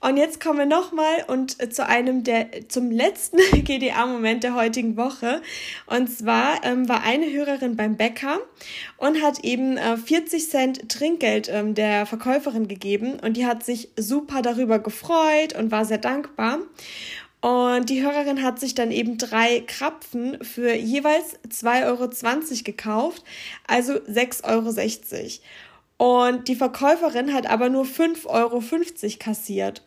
Und 0.01 0.17
jetzt 0.17 0.41
kommen 0.41 0.59
wir 0.59 0.67
nochmal 0.67 1.25
und 1.27 1.61
äh, 1.61 1.71
zu 1.71 1.87
einem 1.87 2.23
der, 2.23 2.69
zum 2.69 2.91
letzten 2.91 3.39
GDA-Moment 3.65 4.45
der 4.45 4.55
heutigen 4.55 4.97
Woche. 4.97 5.43
Und 5.87 6.09
zwar 6.09 6.65
ähm, 6.65 6.89
war 6.89 7.03
eine 7.03 7.31
Hörerin 7.31 7.77
beim 7.77 7.97
Bäcker 7.97 8.39
und 8.99 9.23
hat 9.23 9.45
eben 9.45 9.77
äh, 9.77 9.97
40 9.97 10.49
Cent 10.49 10.89
Trinkgeld 10.89 11.49
ähm, 11.51 11.75
der 11.75 12.07
Verkäuferin 12.07 12.69
gegeben 12.69 13.19
und 13.21 13.37
die 13.37 13.47
hat 13.47 13.65
sich 13.65 13.91
super 13.97 14.43
darüber 14.43 14.79
gefreut 14.79 15.55
und 15.59 15.71
war 15.71 15.85
sehr 15.85 15.99
dankbar. 15.99 16.59
Und 17.41 17.91
die 17.91 18.03
Hörerin 18.03 18.43
hat 18.43 18.59
sich 18.59 18.75
dann 18.75 18.91
eben 18.91 19.19
drei 19.19 19.61
Krapfen 19.61 20.43
für 20.43 20.75
jeweils 20.75 21.39
2,20 21.49 21.85
Euro 21.87 22.09
gekauft, 22.65 23.23
also 23.67 23.93
6,60 23.93 24.45
Euro. 24.45 24.71
Und 25.99 26.49
die 26.49 26.57
Verkäuferin 26.57 27.33
hat 27.33 27.47
aber 27.47 27.69
nur 27.69 27.85
5,50 27.85 28.27
Euro 28.27 28.63
kassiert. 29.19 29.83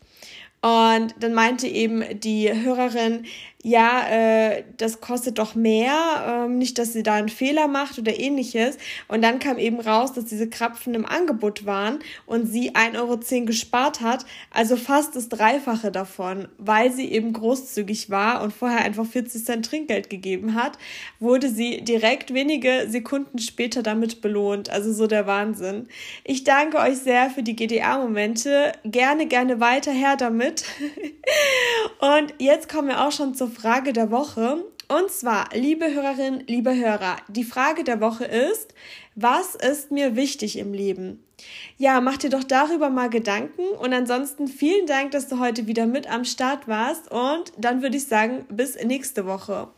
Und 0.61 1.15
dann 1.19 1.33
meinte 1.33 1.67
eben 1.67 2.03
die 2.19 2.51
Hörerin, 2.51 3.25
ja, 3.61 4.07
äh, 4.07 4.63
das 4.77 5.01
kostet 5.01 5.37
doch 5.37 5.53
mehr, 5.53 6.45
ähm, 6.45 6.57
nicht, 6.57 6.77
dass 6.77 6.93
sie 6.93 7.03
da 7.03 7.15
einen 7.15 7.27
Fehler 7.27 7.67
macht 7.67 7.99
oder 7.99 8.17
ähnliches. 8.17 8.77
Und 9.09 9.21
dann 9.21 9.39
kam 9.39 9.57
eben 9.57 9.81
raus, 9.81 10.13
dass 10.13 10.25
diese 10.25 10.49
Krapfen 10.49 10.93
im 10.93 11.05
Angebot 11.05 11.65
waren 11.65 11.99
und 12.25 12.45
sie 12.45 12.71
1,10 12.71 12.97
Euro 12.97 13.45
gespart 13.45 13.99
hat, 13.99 14.25
also 14.49 14.77
fast 14.77 15.17
das 15.17 15.27
Dreifache 15.27 15.91
davon, 15.91 16.47
weil 16.57 16.93
sie 16.93 17.11
eben 17.11 17.33
großzügig 17.33 18.09
war 18.09 18.43
und 18.43 18.53
vorher 18.53 18.79
einfach 18.79 19.05
40 19.05 19.43
Cent 19.43 19.65
Trinkgeld 19.65 20.09
gegeben 20.09 20.55
hat, 20.55 20.77
wurde 21.19 21.49
sie 21.49 21.81
direkt 21.81 22.33
wenige 22.33 22.85
Sekunden 22.87 23.39
später 23.39 23.83
damit 23.83 24.21
belohnt. 24.21 24.69
Also 24.69 24.93
so 24.93 25.05
der 25.05 25.27
Wahnsinn. 25.27 25.87
Ich 26.23 26.45
danke 26.45 26.77
euch 26.77 26.99
sehr 26.99 27.29
für 27.29 27.43
die 27.43 27.57
GDA-Momente. 27.57 28.71
Gerne, 28.85 29.25
gerne 29.27 29.59
weiter 29.59 29.91
her 29.91 30.15
damit. 30.15 30.63
und 31.99 32.33
jetzt 32.37 32.69
kommen 32.69 32.87
wir 32.87 33.05
auch 33.05 33.11
schon 33.11 33.33
zur 33.49 33.61
Frage 33.61 33.93
der 33.93 34.11
Woche. 34.11 34.63
Und 34.87 35.11
zwar, 35.11 35.49
liebe 35.53 35.93
Hörerinnen, 35.93 36.43
liebe 36.47 36.75
Hörer, 36.75 37.17
die 37.27 37.43
Frage 37.43 37.83
der 37.83 38.01
Woche 38.01 38.25
ist, 38.25 38.73
was 39.15 39.55
ist 39.55 39.91
mir 39.91 40.15
wichtig 40.15 40.57
im 40.57 40.73
Leben? 40.73 41.23
Ja, 41.77 42.01
mach 42.01 42.17
dir 42.17 42.29
doch 42.29 42.43
darüber 42.43 42.89
mal 42.89 43.09
Gedanken 43.09 43.67
und 43.79 43.93
ansonsten 43.93 44.47
vielen 44.47 44.87
Dank, 44.87 45.11
dass 45.11 45.27
du 45.27 45.39
heute 45.39 45.67
wieder 45.67 45.85
mit 45.85 46.09
am 46.11 46.25
Start 46.25 46.67
warst 46.67 47.11
und 47.11 47.53
dann 47.57 47.81
würde 47.81 47.97
ich 47.97 48.07
sagen, 48.07 48.45
bis 48.49 48.75
nächste 48.83 49.25
Woche. 49.25 49.69